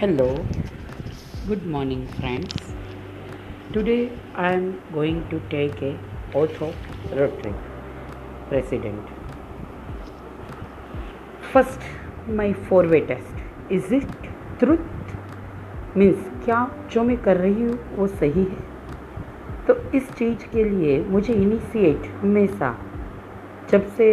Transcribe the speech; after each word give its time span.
Hello, 0.00 0.28
good 1.46 1.66
morning, 1.66 2.06
friends. 2.12 2.54
Today 3.70 4.10
I 4.34 4.52
am 4.52 4.80
going 4.94 5.18
to 5.28 5.40
take 5.50 5.82
a 5.82 5.90
oath 6.34 6.62
of 6.62 6.74
Rotary 7.14 7.52
President. 8.48 9.10
First, 11.52 11.80
my 12.26 12.54
four-way 12.54 13.02
test. 13.10 13.42
Is 13.78 13.92
it 13.92 14.08
truth? 14.62 14.86
Means 15.96 16.24
क्या 16.44 16.62
जो 16.92 17.02
मैं 17.02 17.16
कर 17.28 17.36
रही 17.36 17.62
हूँ 17.62 17.78
वो 17.96 18.06
सही 18.06 18.44
है 18.44 19.66
तो 19.66 19.76
इस 19.98 20.10
चीज़ 20.12 20.48
के 20.52 20.64
लिए 20.64 20.98
मुझे 21.10 21.34
इनिशिएट 21.34 22.10
हमेशा 22.22 22.74
जब 23.70 23.92
से 23.96 24.10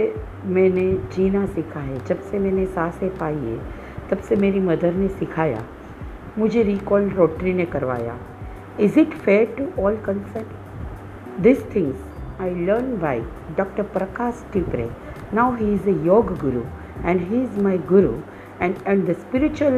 मैंने 0.57 0.91
जीना 1.15 1.45
सीखा 1.55 1.79
है 1.79 2.05
जब 2.05 2.29
से 2.29 2.39
मैंने 2.39 2.65
साँसें 2.75 3.09
पाई 3.17 3.35
है 3.35 3.57
तब 4.09 4.21
से 4.27 4.35
मेरी 4.45 4.59
मदर 4.69 4.93
ने 4.93 5.07
सिखाया 5.17 5.65
मुझे 6.37 6.63
रिकॉल 6.63 7.09
रोटरी 7.09 7.53
ने 7.53 7.65
करवाया। 7.65 8.17
Is 8.79 8.99
it 8.99 9.13
fair 9.25 9.53
to 9.57 9.81
all 9.83 9.95
concerned 10.05 11.41
this 11.41 11.63
things 11.75 12.41
I 12.41 12.53
learn 12.65 12.97
by 12.99 13.19
doctor 13.57 13.83
Prakash 13.93 14.43
Tipre 14.53 14.89
now 15.33 15.55
he 15.55 15.73
is 15.73 15.89
a 15.89 15.93
yoga 16.05 16.37
guru 16.39 16.61
and 17.05 17.21
he 17.29 17.41
is 17.41 17.59
my 17.63 17.77
guru 17.89 18.13
and 18.61 18.75
at 18.87 19.05
the 19.05 19.15
spiritual 19.19 19.73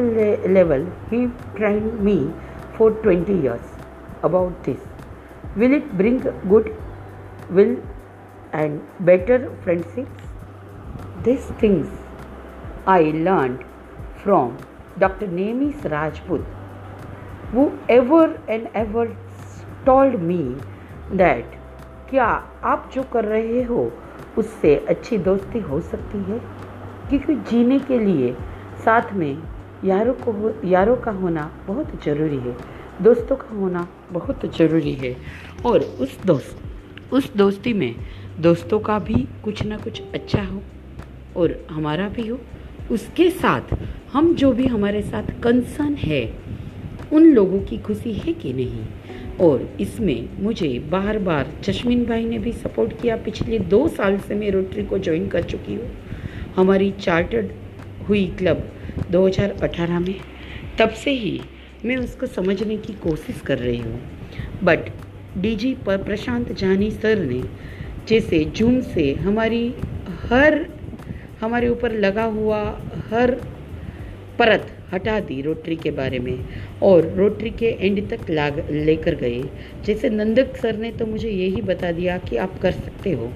level 0.54 0.86
he 1.10 1.26
train 1.56 1.90
me 2.00 2.16
for 2.78 3.00
twenty 3.02 3.32
years 3.32 4.24
about 4.24 4.64
this 4.66 5.56
will 5.58 5.74
it 5.74 5.92
bring 5.94 6.26
goodwill 7.50 7.76
and 8.54 8.80
better 9.02 9.48
friendship 9.64 10.08
this 11.24 11.50
things 11.62 11.88
I 12.88 13.12
learn 13.12 13.56
from 14.22 14.52
dr 15.00 15.28
nemis 15.28 15.84
rajput, 15.84 16.40
who 17.54 17.64
ever 18.00 18.26
and 18.48 18.66
ever 18.84 19.06
told 19.86 20.14
me 20.30 20.42
that, 21.18 21.44
क्या 22.10 22.24
आप 22.64 22.90
जो 22.94 23.02
कर 23.02 23.24
रहे 23.24 23.62
हो, 23.62 23.92
उससे 24.38 24.76
अच्छी 24.76 25.18
दोस्ती 25.18 25.58
हो 25.58 25.80
सकती 25.80 26.18
है? 26.18 26.38
क्योंकि 27.08 27.34
जीने 27.34 27.78
के 27.78 27.98
लिए 27.98 28.32
साथ 28.84 29.12
में 29.12 29.42
यारों 29.84 30.14
को 30.14 30.66
यारों 30.66 30.96
का 30.96 31.10
होना 31.10 31.52
बहुत 31.66 32.04
ज़रूरी 32.04 32.36
है। 32.36 32.56
दोस्तों 33.02 33.36
का 33.36 33.56
होना 33.56 33.88
बहुत 34.12 34.56
ज़रूरी 34.56 34.92
है। 34.92 35.16
और 35.66 35.80
उस 35.80 36.24
दोस्त, 36.24 36.60
उस 37.12 37.36
दोस्ती 37.36 37.72
में 37.72 37.96
दोस्तों 38.40 38.80
का 38.80 38.98
भी 38.98 39.28
कुछ 39.44 39.62
ना 39.62 39.76
कुछ 39.76 40.02
अच्छा 40.14 40.42
हो 40.42 40.62
और 41.36 41.66
हमारा 41.70 42.08
भी 42.08 42.28
हो। 42.28 42.38
उसके 42.90 43.30
साथ 43.30 43.60
हम 44.12 44.34
जो 44.34 44.52
भी 44.52 44.66
हमारे 44.66 45.02
साथ 45.02 45.42
कंसर्न 45.42 45.94
है, 45.94 46.34
उन 47.12 47.24
लोगों 47.24 47.60
की 47.60 47.78
खुशी 47.78 48.12
है 48.12 48.32
कि 48.32 48.52
नहीं? 48.52 48.84
और 49.40 49.76
इसमें 49.80 50.28
मुझे 50.40 50.78
बार 50.78 51.18
बार 51.18 51.52
चश्मिन 51.62 52.04
भाई 52.04 52.24
ने 52.24 52.38
भी 52.38 52.52
सपोर्ट 52.52 53.00
किया। 53.02 53.16
पिछले 53.16 53.58
दो 53.58 53.88
साल 53.88 54.18
से 54.18 54.34
मैं 54.34 54.50
रोटरी 54.50 54.82
को 54.82 54.98
ज्वाइन 54.98 55.28
कर 55.28 55.42
चुकी 55.42 55.74
हूँ। 55.74 55.90
हमारी 56.56 56.90
चार्टर्ड 56.90 57.46
हुई 58.08 58.26
क्लब 58.38 58.72
2018 59.10 60.00
में। 60.00 60.14
तब 60.78 60.90
से 60.90 61.10
ही 61.10 61.40
मैं 61.84 61.96
उसको 61.96 62.26
समझने 62.26 62.76
की 62.76 62.92
कोशिश 62.92 63.40
कर 63.40 63.58
रही 63.58 63.78
हूँ। 63.78 64.02
बट 64.62 64.78
डीजी 65.38 65.74
पर 65.74 66.02
प्रशांत 66.02 66.52
जानी 66.52 66.90
सर 66.90 67.18
ने, 67.18 67.42
जैसे 68.08 68.44
जूम 68.44 68.80
से 68.80 69.14
हमारी 69.14 69.74
हर 70.08 70.79
हमारे 71.40 71.68
ऊपर 71.68 71.92
लगा 71.92 72.24
हुआ 72.24 72.80
हर 73.10 73.30
परत 74.38 74.66
हटा 74.92 75.20
दी 75.20 75.42
रोटरी 75.42 75.76
के 75.76 75.90
बारे 75.90 76.18
में। 76.18 76.38
और 76.82 77.08
रोटरी 77.08 77.50
के 77.50 77.66
एंड 77.66 78.08
तक 78.10 78.30
लाग, 78.30 78.70
लेकर 78.70 79.14
गए। 79.14 79.42
जैसे 79.84 80.10
नंदक 80.10 80.56
सर 80.56 80.76
ने 80.76 80.92
तो 80.92 81.06
मुझे 81.06 81.30
यही 81.30 81.62
बता 81.62 81.92
दिया 81.92 82.18
कि 82.18 82.36
आप 82.36 82.58
कर 82.58 82.72
सकते 82.72 83.12
हो। 83.12 83.30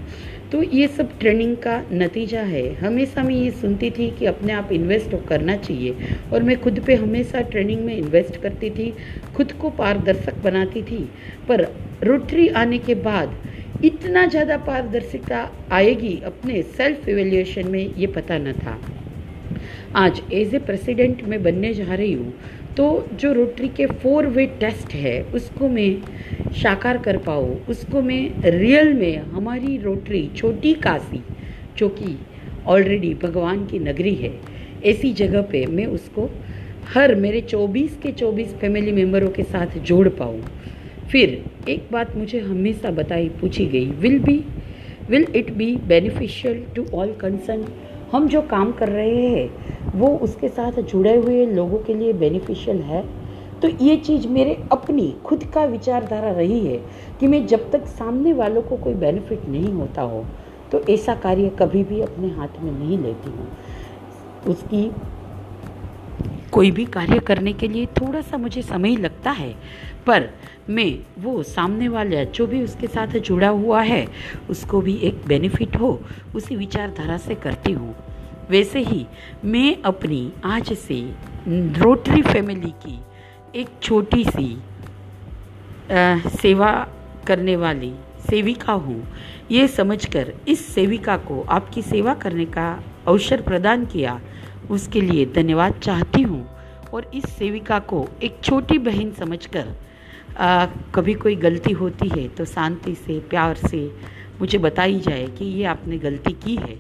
तो 0.53 0.63
ये 0.63 0.89
सब 0.89 1.19
ट्रेनिंग 1.19 1.57
का 1.57 1.83
नतीजा 1.93 2.41
है। 2.41 2.75
हमेशा 2.75 3.23
मैं 3.23 3.35
ये 3.35 3.51
सुनती 3.51 3.91
थी 3.91 4.11
कि 4.11 4.27
अपने 4.27 4.53
आप 4.53 4.73
इन्वेस्ट 4.73 5.17
करना 5.29 5.57
चाहिए। 5.57 5.97
और 6.33 6.43
मैं 6.43 6.61
खुद 6.61 6.81
पे 6.81 6.95
हमेशा 6.95 7.41
ट्रेनिंग 7.41 7.81
में 7.81 7.97
इन्वेस्ट 7.97 8.37
करती 8.37 8.71
थी। 8.71 8.93
खुद 9.37 9.53
को 9.53 9.71
पारदर्शक 9.71 10.35
बनाती 10.45 10.83
थी। 10.83 11.11
पर 11.49 11.67
रोटरी 12.03 12.49
आने 12.49 12.79
के 12.79 12.95
बाद 12.95 13.37
इतना 13.75 14.25
ज़्यादा 14.27 14.57
पारदर्शिता 14.59 15.39
आएगी 15.73 16.17
अपने 16.27 16.63
सेल्फ 16.63 17.09
इवेल्युएशन 17.09 17.69
में, 17.69 17.95
ये 17.95 18.07
पता 18.09 18.39
न 18.39 18.53
था। 18.55 18.79
आज 19.97 20.21
एज 20.33 20.55
ए 20.55 20.59
प्रेसिडेंट 20.61 21.23
में 21.23 21.43
बनने 21.43 21.73
जा 21.75 21.95
रही 21.95 22.13
हूँ 22.13 22.33
तो 22.77 22.87
जो 23.15 23.33
रोटरी 23.33 23.69
के 23.69 23.87
फोर 23.87 24.27
वे 24.27 24.47
टेस्ट 24.61 24.95
है, 24.95 25.23
उसको 25.25 25.69
मैं 25.69 26.53
साकार 26.53 26.99
कर 26.99 27.17
पाऊँ, 27.19 27.55
उसको 27.67 28.03
मैं 28.03 28.51
रियल 28.51 28.93
में 28.95 29.17
हमारी 29.33 29.77
रोटरी 29.79 30.29
छोटी 30.37 30.73
काशी, 30.77 31.23
जो 31.79 31.89
कि 31.91 32.17
ऑलरेडी 32.67 33.13
भगवान 33.15 33.65
की 33.67 33.79
नगरी 33.81 34.15
है, 34.15 34.33
ऐसी 34.85 35.13
जगह 35.15 35.43
पे 35.43 35.65
मैं 35.67 35.87
उसको 35.89 36.31
हर 36.95 37.15
मेरे 37.17 37.41
24 37.43 37.97
के 38.03 38.13
24 38.15 38.55
फैमिली 38.61 38.93
मेम्बरों 38.93 39.29
के 39.31 39.43
साथ 39.43 39.79
जोड़ 39.81 40.09
पाऊँ। 40.11 40.41
फिर 41.11 41.45
एक 41.69 41.89
बात 41.93 42.17
मुझे 42.17 42.41
हमेशा 42.41 42.91
बताई, 42.91 43.29
पूछी 43.31 43.67
गई 43.67 43.87
will 43.87 44.19
be 44.19 44.45
will 45.11 45.27
it 45.37 45.51
be 45.53 45.75
beneficial 45.87 46.65
to 46.77 46.85
all 46.95 47.13
concern 47.13 47.65
हम 48.13 48.29
जो 48.29 48.41
काम 48.43 48.73
कर 48.73 48.89
रहे 48.89 49.27
हैं, 49.27 49.91
वो 49.95 50.09
उसके 50.19 50.49
साथ 50.49 50.81
जुड़े 50.83 51.15
हुए 51.17 51.45
लोगों 51.47 51.79
के 51.79 51.95
लिए 51.95 52.13
बेनिफिशियल 52.13 52.81
है। 52.83 53.03
तो 53.63 53.69
ये 53.81 53.97
चीज़ 53.97 54.27
मेरे 54.29 54.57
अपनी, 54.73 55.15
खुद 55.25 55.45
का 55.45 55.65
विचारधारा 55.65 56.31
रही 56.31 56.59
है 56.61 56.79
कि 57.21 57.27
मैं 57.27 57.47
जब 57.47 57.71
तक 57.71 57.87
सामने 57.89 58.33
वालों 58.33 58.63
को 58.63 58.77
कोई 58.77 58.95
बेनिफिट 58.97 59.49
नहीं 59.49 59.73
होता 59.73 60.03
हो 60.03 60.25
तो 60.73 60.81
ऐसा 60.91 61.15
कार्य 61.15 61.49
कभी 61.59 61.83
भी 61.85 62.01
अपने 62.01 62.29
हाथ 62.29 62.61
में 62.63 62.71
नहीं 62.73 62.99
लेती 62.99 63.31
हूँ। 63.31 63.49
उसकी 64.47 64.91
कोई 66.55 66.71
भी 66.71 66.85
कार्य 66.85 67.19
करने 67.19 67.53
के 67.53 67.69
लिए 67.69 67.87
थोड़ा 68.01 68.21
सा 68.21 68.37
मुझे 68.37 68.63
समय 68.63 68.97
लगता 68.97 69.31
है 69.31 69.55
पर 70.07 70.29
मैं 70.71 70.93
वो 71.19 71.43
सामने 71.43 71.89
वाला 71.89 72.23
जो 72.25 72.47
भी 72.47 72.63
उसके 72.63 72.87
साथ 72.87 73.19
जुड़ा 73.19 73.49
हुआ 73.49 73.83
है 73.83 74.07
उसको 74.51 74.81
भी 74.81 74.97
एक 75.03 75.23
बेनिफिट 75.27 75.77
हो 75.77 76.01
उसी 76.35 76.57
विचारधारा 76.57 77.17
से 77.19 77.35
करती 77.35 77.73
हूँ। 77.73 77.95
वैसे 78.51 78.81
ही 78.81 79.07
मैं 79.45 79.77
अपनी 79.83 80.33
आज 80.45 80.73
से 80.79 81.01
रोटरी 81.81 82.23
फैमिली 82.23 82.71
की 82.87 82.99
एक 83.61 83.69
छोटी 83.83 84.25
सी 84.25 84.55
आ, 85.93 86.19
सेवा 86.41 86.71
करने 87.27 87.57
वाली 87.57 87.93
सेविका 88.31 88.73
हूँ। 88.73 89.03
ये 89.51 89.67
समझकर 89.69 90.33
इस 90.49 90.67
सेविका 90.75 91.17
को 91.17 91.41
आपकी 91.49 91.83
सेवा 91.83 92.15
करने 92.15 92.45
का 92.45 92.69
अवसर 93.07 93.41
प्रदान 93.41 93.85
किया। 93.87 94.21
उसके 94.71 95.01
लिए 95.01 95.27
धन्यवाद 95.27 95.81
चाहती 95.83 96.23
हूँ 96.23 96.47
और 96.93 97.11
इस 97.15 97.25
सेविका 97.25 97.79
को 97.79 98.09
एक 98.23 98.39
छोटी 98.43 98.79
बहन 98.79 99.13
समझकर 99.13 99.75
आ, 100.39 100.67
कभी 100.67 101.15
कोई 101.15 101.37
गलती 101.37 101.73
होती 101.73 102.09
है 102.09 102.29
तो 102.29 102.45
शांति 102.45 102.95
से 102.95 103.19
प्यार 103.21 103.55
से 103.55 103.91
मुझे 104.41 104.59
बताई 104.59 105.01
जाए 105.01 105.27
कि 105.27 105.45
ये 105.45 105.65
आपने 105.65 105.99
गलती 105.99 106.33
की 106.33 106.57
है। 106.57 106.77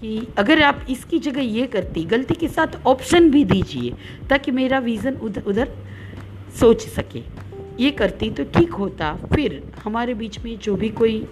कि 0.00 0.26
अगर 0.38 0.62
आप 0.62 0.86
इसकी 0.90 1.18
जगह 1.18 1.40
ये 1.40 1.66
करती 1.66 2.04
गलती 2.04 2.34
के 2.34 2.48
साथ 2.48 2.86
ऑप्शन 2.86 3.30
भी 3.30 3.44
दीजिए 3.44 3.92
ताकि 4.30 4.50
मेरा 4.50 4.78
विज़न 4.78 5.14
उधर 5.14 5.42
उधर 5.42 5.68
सोच 6.60 6.86
सके। 6.88 7.22
ये 7.80 7.90
करती 7.90 8.30
तो 8.30 8.44
ठीक 8.44 8.72
होता 8.72 9.12
फिर 9.34 9.62
हमारे 9.84 10.14
बीच 10.14 10.38
में 10.44 10.58
जो 10.58 10.76
भी 10.76 10.88
कोई 10.88 11.26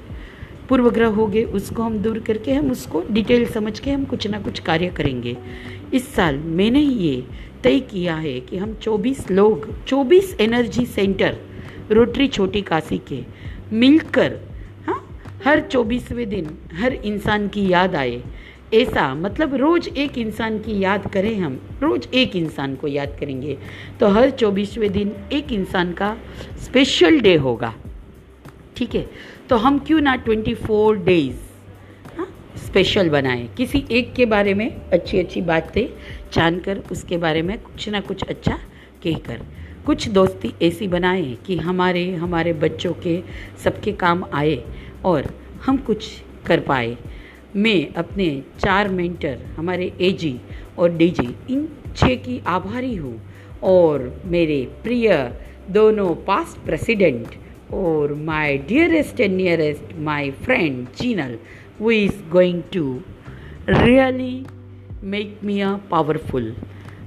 पूर्वग्रह 0.69 1.09
हो 1.09 1.27
गए, 1.27 1.43
उसको 1.44 1.82
हम 1.82 1.99
दूर 1.99 2.19
करके 2.19 2.53
हम 2.53 2.71
उसको 2.71 3.03
डिटेल 3.11 3.46
समझ 3.46 3.79
के 3.81 3.91
हम 3.91 4.05
कुछ 4.05 4.26
ना 4.26 4.41
कुछ 4.41 4.58
कार्य 4.61 4.88
करेंगे। 4.88 5.37
इस 5.94 6.14
साल 6.14 6.38
मैंने 6.38 6.81
ये 6.81 7.25
तय 7.62 7.79
किया 7.81 8.17
है 8.17 8.38
कि 8.41 8.56
हम 8.56 8.75
24 8.76 9.31
लोग 9.31 9.69
24 9.85 10.35
energy 10.41 10.87
centre 10.87 11.37
rotary 11.91 12.26
Chhoti 12.29 12.62
Kashi 12.62 12.99
के, 13.08 13.23
मिलकर 13.73 14.38
हाँ 14.87 15.00
हर 15.44 15.61
चौबीसवें 15.62 16.29
दिन 16.29 16.50
हर 16.75 16.93
इंसान 16.94 17.49
की 17.49 17.69
याद 17.69 17.94
आए। 17.94 18.23
ऐसा 18.75 19.14
मतलब 19.14 19.55
रोज 19.55 19.88
एक 19.88 20.17
इंसान 20.19 20.58
की 20.58 20.79
याद 20.81 21.06
करें 21.12 21.35
हम, 21.37 21.58
रोज 21.82 22.08
एक 22.14 22.35
इंसान 22.37 22.75
को 22.76 22.88
याद 22.88 23.17
करेंगे। 23.20 23.56
तो 24.00 24.08
हर 24.08 24.31
चौबीसवें 24.31 24.91
दिन 24.93 25.12
एक 25.32 25.52
इंसान 25.52 25.93
का 25.93 26.17
स्पेशल 26.64 27.20
डे 27.20 27.35
होगा। 27.37 27.75
ठीक 28.76 28.94
है? 28.94 29.06
तो 29.50 29.56
हम 29.56 29.78
क्यों 29.78 30.00
ना 30.00 30.14
ट्वेंटी 30.16 30.54
फोर 30.54 30.96
डेज़ 30.96 31.34
स्पेशल 32.58 33.08
बनाएँ? 33.10 33.46
किसी 33.56 33.84
एक 33.90 34.12
के 34.14 34.26
बारे 34.26 34.54
में 34.54 34.90
अच्छी 34.90 35.19
अच्छी 35.19 35.40
बातें 35.40 35.87
जानकर, 36.32 36.78
उसके 36.93 37.16
बारे 37.16 37.43
में 37.43 37.58
कुछ 37.58 37.88
ना 37.88 38.00
कुछ 38.00 38.22
अच्छा 38.22 38.58
कहकर। 39.02 39.40
कुछ 39.87 40.08
दोस्ती 40.08 40.52
ऐसी 40.62 40.88
बनाएँ 40.88 41.34
कि 41.46 41.56
हमारे 41.56 42.14
हमारे 42.14 42.52
बच्चों 42.52 42.93
के, 42.93 43.22
सबके 43.64 43.93
काम 43.93 44.25
आए 44.32 44.62
और 45.04 45.32
हम 45.66 45.76
कुछ 45.76 46.10
कर 46.46 46.60
पाए। 46.60 46.96
मैं 47.56 47.94
अपने 47.94 48.43
चार 48.58 48.88
मेंटर, 48.88 49.38
हमारे 49.56 49.93
एजी 50.00 50.40
और 50.78 50.90
डीजी 50.90 51.34
इन 51.50 51.69
छः 51.96 52.14
की 52.14 52.43
आभारी 52.46 52.94
हूँ 52.96 53.20
और 53.62 54.22
मेरे 54.25 54.64
प्रिय 54.82 55.32
दोनों 55.70 56.14
पास्ट 56.14 56.64
प्रेसिडेंट 56.66 57.26
और 57.75 58.15
my 58.15 58.57
dearest 58.59 59.21
and 59.21 59.37
nearest 59.37 59.95
my 60.01 60.31
friend 60.45 60.87
Chinal 60.97 61.39
who 61.81 61.91
is 61.91 62.23
going 62.33 62.63
to 62.73 62.85
really 63.69 64.45
make 65.05 65.39
me 65.45 65.61
a 65.61 65.75
powerful 65.91 66.55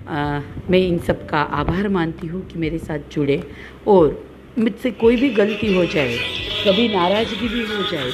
man 0.10 0.80
इन 0.80 0.98
सब 0.98 1.28
का 1.30 1.42
आभार 1.60 1.88
मानती 1.90 2.28
हूँ 2.28 2.46
कि 2.48 2.60
मेरे 2.60 2.78
साथ 2.80 3.00
जुड़े 3.12 3.42
और 3.88 4.24
मुझसे 4.60 4.92
कोई 4.92 5.16
भी 5.16 5.30
गलती 5.30 5.74
हो 5.74 5.86
जाए, 5.86 6.18
कभी 6.66 6.88
नाराज़गी 6.88 7.48
भी 7.48 7.62
हो 7.66 7.84
जाए, 7.92 8.12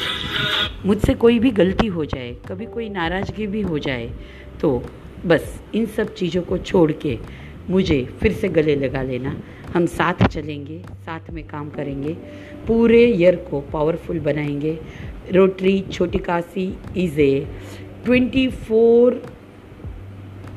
मुझसे 0.86 1.14
कोई 1.14 1.40
भी 1.40 1.52
गलती 1.52 1.88
हो 1.88 2.06
जाए, 2.06 2.32
कभी 2.48 2.66
कोई 2.66 2.90
नाराज़गी 2.90 3.48
भी 3.48 3.62
हो 3.62 3.80
जाए 3.80 4.10
तो 4.62 4.82
बस 5.26 5.62
इन 5.76 5.86
सब 5.86 6.14
चीज़ों 6.14 6.42
को 6.42 6.58
छोड़ 6.58 6.92
के 6.92 7.18
मुझे 7.70 8.06
फिर 8.06 8.32
से 8.32 8.50
गले 8.50 8.76
लगा 8.76 9.02
लेना। 9.02 9.36
हम 9.74 9.86
साथ 9.86 10.28
चलेंगे, 10.28 10.80
साथ 10.80 11.30
में 11.32 11.48
काम 11.48 11.70
करेंगे। 11.70 12.14
पूरे 12.68 13.06
ईयर 13.06 13.36
को 13.36 13.62
पावरफुल 13.62 14.20
बनाएँगे। 14.20 14.80
Rotary 15.32 15.86
Chhoti 15.92 16.18
Kashi 16.18 16.78
is 16.98 17.20
a 17.22 17.48
twenty 18.06 18.48
four 18.48 19.24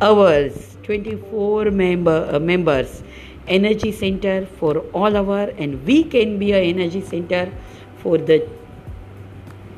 hours 0.03 0.79
twenty 0.87 1.17
four 1.17 1.71
member 1.71 2.39
members 2.39 3.05
energy 3.51 3.91
center 3.91 4.47
for 4.61 4.73
all 4.93 5.15
our 5.19 5.45
and 5.59 5.77
we 5.87 5.95
can 6.15 6.39
be 6.39 6.49
a 6.53 6.61
energy 6.65 7.01
center 7.01 7.49
for 8.03 8.19
the 8.19 8.37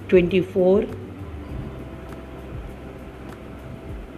24 0.08 0.86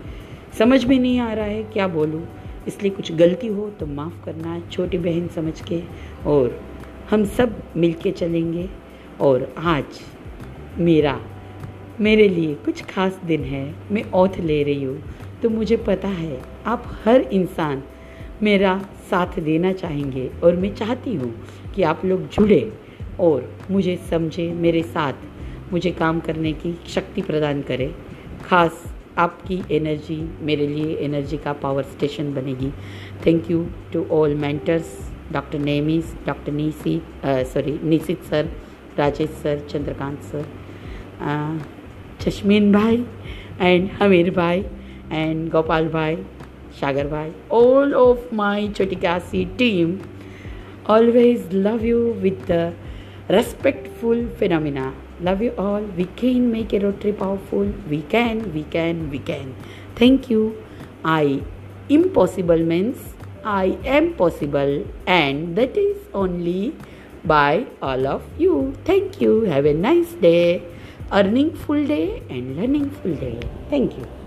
समझ 0.60 0.86
में 0.86 1.00
नहीं 1.00 1.20
आ 1.20 1.34
रहा 1.34 1.46
है, 1.46 1.64
क्या 1.64 1.88
बोलूँ? 1.88 2.28
इसलिए 2.68 2.92
कुछ 2.92 3.12
गलती 3.12 3.48
हो 3.48 3.70
तो 3.70 3.86
माफ़ 3.86 4.26
करना, 4.26 4.62
छोटी 4.72 4.98
बहन 4.98 5.28
समझ 5.28 5.62
के। 5.62 5.82
और 6.26 6.64
हम 7.10 7.26
सब 7.26 7.64
मिलके 7.78 8.12
चलेंगे। 8.12 8.70
और 9.22 9.54
आज 9.58 9.84
मेरा, 10.78 11.22
मेरे 12.00 12.30
लिए 12.30 12.56
कुछ 12.56 12.84
खास 12.84 13.20
दिन 13.26 13.44
है। 13.44 13.76
मैं 13.92 14.04
औथ 14.04 14.38
ले 14.40 14.64
रही 14.64 14.84
हूँ। 14.84 15.04
तो 15.44 15.50
मुझे 15.50 15.78
पता 15.78 16.08
है, 16.08 16.42
आप 16.66 16.84
हर 17.06 17.22
इंसान 17.22 17.84
मेरा 18.44 18.78
साथ 19.10 19.40
देना 19.40 19.72
चाहेंगे 19.74 20.30
और 20.44 20.56
मैं 20.56 20.74
चाहती 20.76 21.16
हूँ 21.16 21.34
कि 21.76 21.84
आप 21.84 22.06
लोग 22.06 22.28
जुड़े 22.30 22.62
और 23.20 23.50
मुझे 23.72 23.96
समझे, 24.10 24.52
मेरे 24.54 24.82
साथ 24.84 25.72
मुझे 25.72 25.92
काम 25.92 26.20
करने 26.20 26.54
की 26.54 26.74
शक्ति 26.90 27.22
प्रदान 27.22 27.62
करें। 27.62 27.94
खास 28.46 28.84
आपकी 29.18 29.62
एनर्जी 29.72 30.22
मेरे 30.42 30.68
लिए 30.68 30.96
एनर्जी 31.06 31.38
का 31.38 31.54
पावर 31.54 31.84
स्टेशन 31.84 32.34
बनेगी। 32.34 32.72
Thank 33.26 33.52
you 33.52 33.66
to 33.94 34.06
all 34.12 34.36
mentors 34.36 34.98
doctor 35.32 35.60
Nemis 35.60 36.14
doctor 36.26 36.52
Neesi 36.52 37.02
sorry 37.26 37.80
Nishit 37.84 38.24
sir 38.30 38.50
Rajesh 38.98 39.30
sir 39.44 39.60
Chandrakant 39.70 40.22
sir 40.32 40.46
Chashmin 42.22 42.72
bhai 42.72 43.04
and 43.62 43.90
Hamir 44.02 44.32
भाई 44.36 44.64
एंड 45.12 45.50
गोपाल 45.52 45.88
भाई 45.90 46.18
Shagar 46.80 47.10
Bhai, 47.10 47.32
all 47.50 47.94
of 47.94 48.32
my 48.32 48.68
Chotikasi 48.68 49.58
team 49.58 50.02
always 50.86 51.52
love 51.52 51.84
you 51.84 52.18
with 52.22 52.48
the 52.48 52.74
respectful 53.30 54.28
phenomena. 54.38 54.94
Love 55.20 55.42
you 55.42 55.54
all. 55.58 55.82
We 55.82 56.06
can 56.06 56.52
make 56.52 56.74
a 56.74 56.80
Rotary 56.80 57.14
powerful. 57.14 57.72
We 57.90 58.02
can, 58.02 58.54
we 58.54 58.64
can, 58.64 59.10
we 59.10 59.20
can. 59.20 59.56
Thank 59.96 60.30
you. 60.30 60.64
I 61.06 61.44
impossible 61.90 62.58
means 62.58 62.98
I 63.44 63.78
am 63.84 64.14
possible, 64.14 64.86
and 65.08 65.56
that 65.56 65.78
is 65.78 65.98
only 66.14 66.76
by 67.24 67.68
all 67.82 68.08
of 68.08 68.24
you. 68.38 68.74
Thank 68.86 69.22
you. 69.22 69.42
Have 69.42 69.66
a 69.66 69.74
nice 69.74 70.14
day. 70.14 70.64
Earning 71.12 71.54
full 71.56 71.86
day 71.86 72.24
and 72.30 72.56
learning 72.56 72.90
full 72.92 73.16
day. 73.16 73.40
Thank 73.70 73.98
you. 73.98 74.21